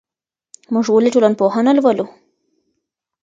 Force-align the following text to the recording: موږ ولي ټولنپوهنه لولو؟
موږ 0.73 0.85
ولي 0.91 1.09
ټولنپوهنه 1.15 1.71
لولو؟ 1.77 2.05